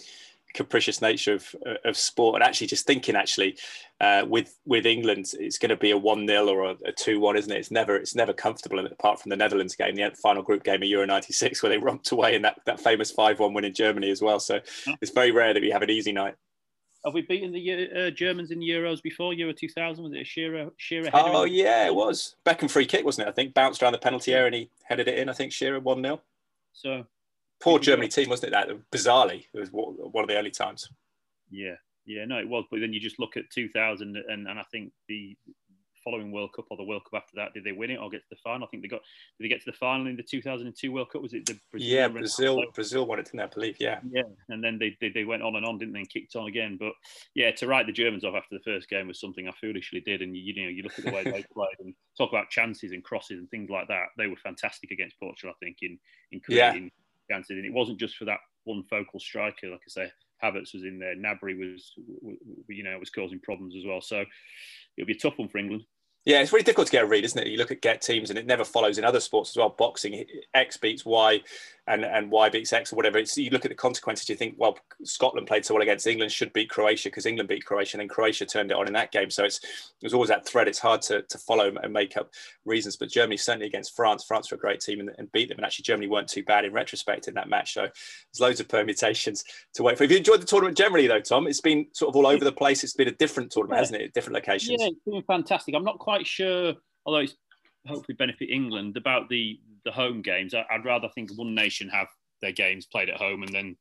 [0.55, 3.57] capricious nature of, of sport, and actually just thinking actually
[4.01, 7.21] uh, with with England, it's going to be a one 0 or a, a two
[7.21, 7.59] one, isn't it?
[7.59, 10.83] It's never it's never comfortable, and apart from the Netherlands game, the final group game
[10.83, 13.75] of Euro '96, where they romped away in that, that famous five one win in
[13.75, 14.41] Germany as well.
[14.41, 14.61] So
[15.01, 16.35] it's very rare that we have an easy night.
[17.05, 20.05] Have we beaten the uh, Germans in Euros before Euro 2000?
[20.05, 21.05] Was it a Shearer Shearer?
[21.07, 23.31] header Oh in- yeah, it was Beckham free kick, wasn't it?
[23.31, 25.29] I think bounced around the penalty area and he headed it in.
[25.29, 26.21] I think Shearer one 0
[26.73, 27.05] So
[27.63, 28.51] Poor Germany team, wasn't it?
[28.53, 30.89] That bizarrely, it was one of the early times.
[31.51, 31.75] yeah,
[32.07, 32.65] yeah, no, it was.
[32.71, 35.37] But then you just look at 2000, and, and I think the
[36.03, 38.23] following World Cup or the World Cup after that, did they win it or get
[38.23, 38.67] to the final?
[38.67, 39.03] I think they got.
[39.39, 41.23] Did they get to the final in the 2002 World Cup?
[41.23, 42.13] Was it the Yeah, Ronaldo?
[42.15, 43.41] Brazil, Brazil won it, didn't?
[43.41, 43.77] I believe.
[43.79, 44.01] Yeah.
[44.11, 46.49] Yeah, and then they, they, they went on and on, didn't they, and kicked on
[46.49, 46.77] again.
[46.81, 46.95] But
[47.37, 50.23] yeah, to write the Germans off after the first game was something I foolishly did.
[50.23, 52.91] And you, you know, you look at the way they played and talk about chances
[52.91, 54.07] and crosses and things like that.
[54.19, 55.99] They were fantastic against Portugal, I think, in
[56.33, 56.75] in Yeah.
[57.33, 60.13] And it wasn't just for that one focal striker, like I say.
[60.43, 61.15] Havertz was in there.
[61.15, 61.93] Gnabry was,
[62.69, 64.01] you know, was causing problems as well.
[64.01, 64.25] So
[64.97, 65.85] it'll be a tough one for England.
[66.25, 67.49] Yeah, it's really difficult to get a read, isn't it?
[67.49, 69.75] You look at get teams and it never follows in other sports as well.
[69.77, 71.41] Boxing, X beats Y
[71.89, 73.19] and, and Y beats X or whatever.
[73.19, 76.31] It's, you look at the consequences, you think, well, Scotland played so well against England,
[76.31, 79.11] should beat Croatia because England beat Croatia and then Croatia turned it on in that
[79.11, 79.31] game.
[79.31, 80.69] So it's there's always that thread.
[80.69, 82.31] It's hard to, to follow and make up
[82.65, 82.97] reasons.
[82.97, 85.59] But Germany certainly against France, France were a great team and, and beat them.
[85.59, 87.75] And actually, Germany weren't too bad in retrospect in that match.
[87.75, 90.05] So there's loads of permutations to wait for.
[90.05, 91.49] Have you enjoyed the tournament generally, though, Tom?
[91.49, 92.85] It's been sort of all over the place.
[92.85, 94.15] It's been a different tournament, hasn't it?
[94.15, 94.81] Different locations.
[94.81, 95.75] Yeah, it's been fantastic.
[95.75, 96.75] I'm not quite sure,
[97.07, 97.35] although it's
[97.87, 100.55] hopefully benefit England about the the home games.
[100.55, 102.07] I, I'd rather think one nation have
[102.41, 103.77] their games played at home, and then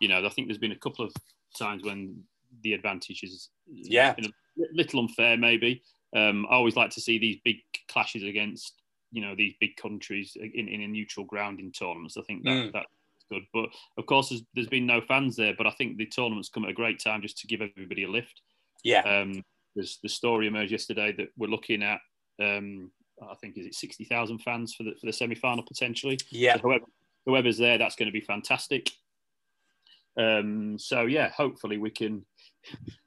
[0.00, 1.12] you know I think there's been a couple of
[1.56, 2.22] times when
[2.62, 4.14] the advantage is Yeah.
[4.18, 4.22] a
[4.72, 5.82] little unfair maybe.
[6.16, 7.56] Um, I always like to see these big
[7.88, 8.74] clashes against
[9.12, 12.16] you know these big countries in, in a neutral ground in tournaments.
[12.16, 12.72] I think that Mm.
[12.72, 12.86] that's
[13.30, 13.44] good.
[13.52, 15.54] But of course, there's, there's been no fans there.
[15.56, 18.08] But I think the tournament's come at a great time just to give everybody a
[18.10, 18.40] lift.
[18.84, 19.00] Yeah.
[19.02, 19.42] Um,
[19.74, 22.00] there's the story emerged yesterday that we're looking at.
[22.40, 22.90] Um,
[23.22, 26.18] I think is it sixty thousand fans for the for the semi final potentially.
[26.30, 26.56] Yeah.
[26.56, 26.84] So whoever
[27.26, 28.90] whoever's there, that's going to be fantastic.
[30.16, 32.24] Um, so yeah, hopefully we can.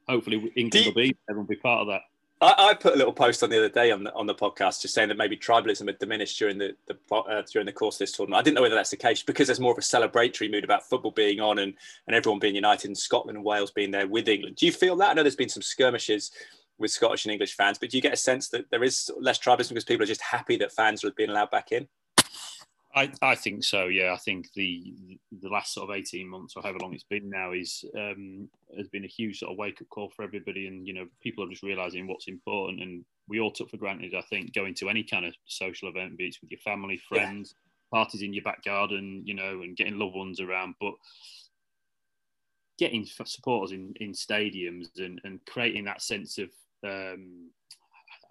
[0.08, 2.02] Hopefully England will be everyone will be part of that.
[2.41, 4.82] I, I, put a little post on the other day on the on the podcast,
[4.82, 7.99] just saying that maybe tribalism had diminished during the, the uh, during the course of
[7.99, 8.39] this tournament.
[8.39, 10.89] I didn't know whether that's the case because there's more of a celebratory mood about
[10.89, 11.73] football being on and
[12.08, 14.56] and everyone being united, and Scotland and Wales being there with England.
[14.56, 15.12] Do you feel that?
[15.12, 16.32] I know there's been some skirmishes
[16.80, 19.38] with Scottish and English fans, but do you get a sense that there is less
[19.38, 21.88] tribalism because people are just happy that fans are being allowed back in?
[22.93, 23.86] I, I think so.
[23.86, 27.30] Yeah, I think the the last sort of eighteen months or however long it's been
[27.30, 30.86] now is um, has been a huge sort of wake up call for everybody, and
[30.86, 34.13] you know people are just realizing what's important, and we all took for granted.
[34.15, 37.54] I think going to any kind of social event, be it with your family, friends,
[37.93, 37.99] yeah.
[37.99, 40.93] parties in your back garden, you know, and getting loved ones around, but
[42.77, 46.49] getting supporters in in stadiums and and creating that sense of
[46.84, 47.49] um,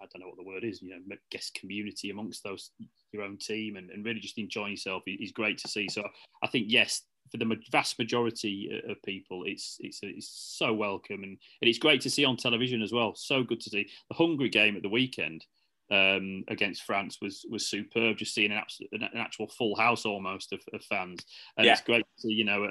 [0.01, 2.71] I don't know what the word is, you know, guest community amongst those
[3.11, 5.87] your own team and, and really just enjoying yourself is great to see.
[5.89, 6.03] So
[6.43, 11.37] I think yes, for the vast majority of people, it's it's it's so welcome and,
[11.61, 13.15] and it's great to see on television as well.
[13.15, 15.45] So good to see the Hungary game at the weekend
[15.91, 18.17] um, against France was was superb.
[18.17, 21.19] Just seeing an, absolute, an actual full house almost of, of fans,
[21.57, 21.73] and yeah.
[21.73, 22.63] it's great to see you know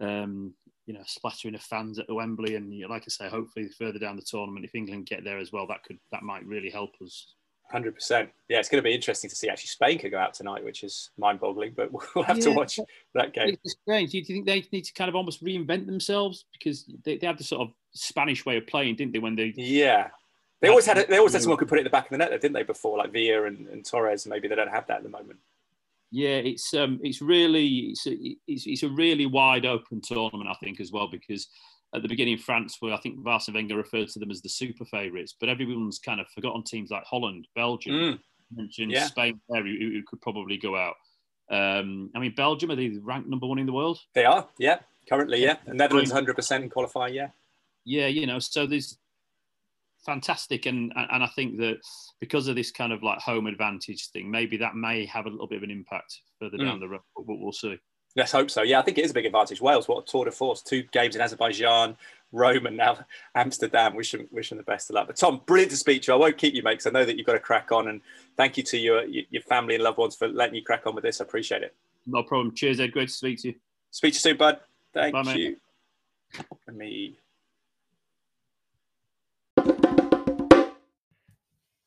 [0.00, 0.54] a, um,
[0.86, 2.56] you know, splattering of fans at the Wembley.
[2.56, 5.66] And like I say, hopefully further down the tournament, if England get there as well,
[5.68, 7.34] that could that might really help us.
[7.70, 8.30] Hundred percent.
[8.48, 9.48] Yeah, it's going to be interesting to see.
[9.48, 11.72] Actually, Spain could go out tonight, which is mind-boggling.
[11.74, 12.78] But we'll have yeah, to watch
[13.14, 13.56] that game.
[13.64, 14.10] It's strange.
[14.10, 17.38] Do you think they need to kind of almost reinvent themselves because they, they had
[17.38, 19.18] the sort of Spanish way of playing, didn't they?
[19.18, 20.08] When they yeah,
[20.60, 22.04] they always had a, they always had someone who could put it in the back
[22.04, 22.62] of the net, didn't they?
[22.62, 25.38] Before like Villa and, and Torres, maybe they don't have that at the moment.
[26.14, 28.14] Yeah, it's um, it's really it's a,
[28.46, 31.48] it's, it's a really wide open tournament, I think, as well, because
[31.92, 34.84] at the beginning, France were, I think, Arsene Wenger referred to them as the super
[34.84, 38.18] favourites, but everyone's kind of forgotten teams like Holland, Belgium, mm.
[38.54, 39.06] mentioned yeah.
[39.06, 40.94] Spain there, who, who, could probably go out.
[41.50, 43.98] Um, I mean, Belgium are they ranked number one in the world?
[44.14, 45.56] They are, yeah, currently, yeah.
[45.66, 47.30] And Netherlands, hundred percent in qualifying, yeah.
[47.84, 48.98] Yeah, you know, so there's
[50.04, 51.78] fantastic, and and I think that
[52.20, 55.46] because of this kind of like home advantage thing, maybe that may have a little
[55.46, 56.64] bit of an impact further mm.
[56.64, 57.78] down the road, but we'll see.
[58.16, 58.62] Let's hope so.
[58.62, 59.60] Yeah, I think it is a big advantage.
[59.60, 60.62] Wales, what a tour de force!
[60.62, 61.96] Two games in Azerbaijan,
[62.30, 62.98] Rome, and now
[63.34, 63.96] Amsterdam.
[63.96, 65.08] Wish them, wish them the best of luck.
[65.08, 66.16] But Tom, brilliant to speak to you.
[66.16, 67.88] I won't keep you, mate, because I know that you've got to crack on.
[67.88, 68.00] And
[68.36, 71.02] thank you to your your family and loved ones for letting you crack on with
[71.02, 71.20] this.
[71.20, 71.74] I appreciate it.
[72.06, 72.54] No problem.
[72.54, 72.92] Cheers, Ed.
[72.92, 73.54] Great to speak to you.
[73.90, 74.60] Speak to you soon, bud.
[74.92, 75.48] Thank Bye, you.
[75.48, 76.46] Mate.
[76.68, 77.18] Let me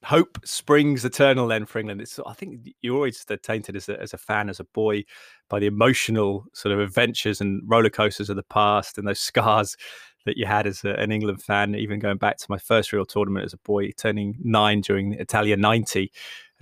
[0.04, 2.02] hope springs eternal then for England.
[2.02, 5.04] It's I think you're always tainted as a, as a fan, as a boy,
[5.50, 9.76] by the emotional sort of adventures and roller coasters of the past and those scars
[10.26, 11.76] that you had as a, an England fan.
[11.76, 15.22] Even going back to my first real tournament as a boy, turning nine during the
[15.22, 16.00] Italia '90.
[16.00, 16.10] And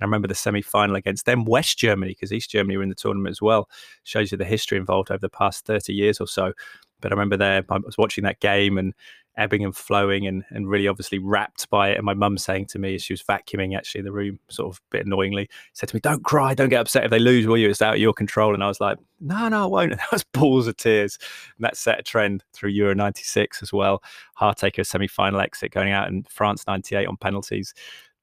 [0.00, 2.94] I remember the semi final against them, West Germany, because East Germany were in the
[2.94, 3.68] tournament as well.
[4.04, 6.52] Shows you the history involved over the past 30 years or so.
[7.00, 8.94] But I remember there, I was watching that game and
[9.36, 11.96] ebbing and flowing and, and really obviously wrapped by it.
[11.96, 14.78] And my mum saying to me as she was vacuuming actually the room, sort of
[14.78, 17.58] a bit annoyingly, said to me, Don't cry, don't get upset if they lose, will
[17.58, 17.68] you?
[17.68, 18.54] It's out of your control.
[18.54, 19.92] And I was like, No, no, I won't.
[19.96, 21.18] And that was balls of tears.
[21.56, 24.02] And that set a trend through Euro 96 as well.
[24.40, 27.74] Heartaker semi final exit going out in France 98 on penalties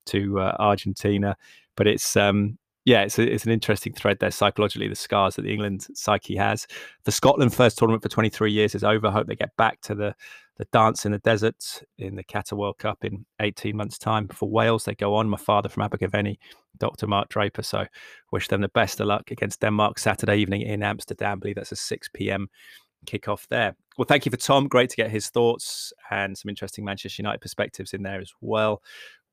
[0.08, 1.38] to uh, Argentina.
[1.76, 5.44] But it's um, yeah, it's, a, it's an interesting thread there psychologically, the scars that
[5.44, 6.68] the England psyche has.
[7.06, 9.10] The Scotland first tournament for 23 years is over.
[9.10, 10.16] Hope they get back to the,
[10.58, 14.28] the dance in the desert in the Qatar World Cup in 18 months' time.
[14.28, 15.30] For Wales, they go on.
[15.30, 16.38] My father from Abergavenny,
[16.78, 17.08] Dr.
[17.08, 17.64] Mark Draper.
[17.64, 17.86] So
[18.32, 21.38] wish them the best of luck against Denmark Saturday evening in Amsterdam.
[21.38, 22.50] I believe that's a 6 p.m.
[23.06, 23.76] kickoff there.
[23.98, 24.68] Well, thank you for Tom.
[24.68, 28.82] Great to get his thoughts and some interesting Manchester United perspectives in there as well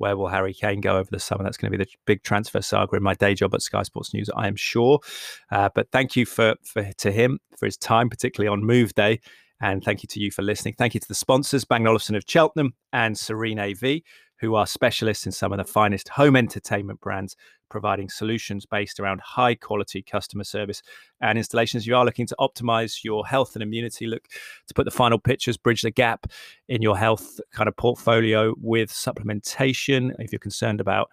[0.00, 1.44] where will Harry Kane go over the summer?
[1.44, 4.14] That's going to be the big transfer saga in my day job at Sky Sports
[4.14, 5.00] News, I am sure.
[5.52, 9.20] Uh, but thank you for, for to him for his time, particularly on Move Day.
[9.60, 10.74] And thank you to you for listening.
[10.78, 14.00] Thank you to the sponsors, Bang Olufsen of Cheltenham and Serene AV,
[14.40, 17.36] who are specialists in some of the finest home entertainment brands
[17.70, 20.82] providing solutions based around high quality customer service
[21.20, 21.86] and installations.
[21.86, 24.24] You are looking to optimize your health and immunity, look
[24.66, 26.26] to put the final pictures, bridge the gap
[26.68, 30.12] in your health kind of portfolio with supplementation.
[30.18, 31.10] If you're concerned about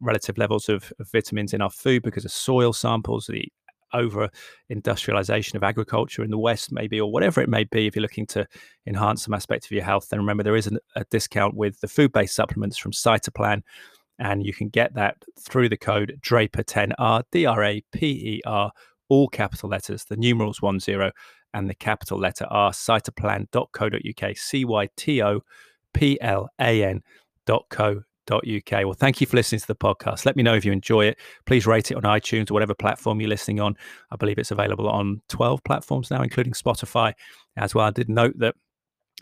[0.00, 3.48] relative levels of, of vitamins in our food because of soil samples, the
[3.94, 4.28] over
[4.68, 8.26] industrialization of agriculture in the West, maybe, or whatever it may be, if you're looking
[8.26, 8.46] to
[8.86, 11.88] enhance some aspect of your health, then remember there is an, a discount with the
[11.88, 13.62] food based supplements from Cytoplan
[14.18, 18.70] and you can get that through the code Draper10R, D R A P E R,
[19.08, 21.10] all capital letters, the numerals 10
[21.52, 25.40] and the capital letter R, cytoplan.co.uk, C Y T O
[25.92, 28.04] P L A N.co.uk.
[28.30, 30.26] Well, thank you for listening to the podcast.
[30.26, 31.18] Let me know if you enjoy it.
[31.46, 33.76] Please rate it on iTunes or whatever platform you're listening on.
[34.10, 37.12] I believe it's available on 12 platforms now, including Spotify
[37.56, 37.86] as well.
[37.86, 38.54] I did note that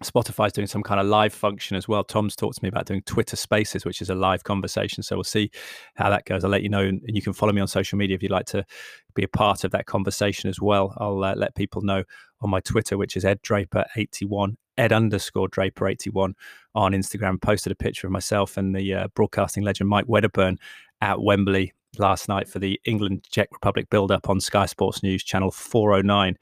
[0.02, 2.02] Spotify's doing some kind of live function as well.
[2.02, 5.02] Tom's talked to me about doing Twitter Spaces, which is a live conversation.
[5.02, 5.50] So we'll see
[5.94, 6.44] how that goes.
[6.44, 8.46] I'll let you know, and you can follow me on social media if you'd like
[8.46, 8.64] to
[9.14, 10.94] be a part of that conversation as well.
[10.98, 12.04] I'll uh, let people know
[12.40, 13.24] on my Twitter, which is
[14.82, 16.34] Ed Draper81, underscore Draper81
[16.74, 17.40] on Instagram.
[17.40, 20.58] Posted a picture of myself and the uh, broadcasting legend Mike Wedderburn
[21.00, 25.22] at Wembley last night for the England Czech Republic build up on Sky Sports News
[25.22, 26.36] channel 409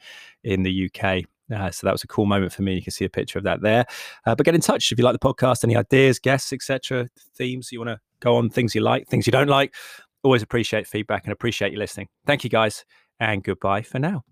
[0.45, 1.25] in the UK.
[1.53, 2.75] Uh, so that was a cool moment for me.
[2.75, 3.85] You can see a picture of that there.
[4.25, 7.73] Uh, but get in touch if you like the podcast, any ideas, guests, etc., themes
[7.73, 9.75] you want to go on, things you like, things you don't like.
[10.23, 12.09] Always appreciate feedback and appreciate you listening.
[12.27, 12.85] Thank you guys,
[13.19, 14.23] and goodbye for now.